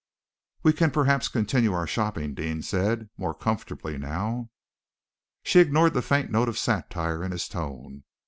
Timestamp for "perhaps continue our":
0.89-1.85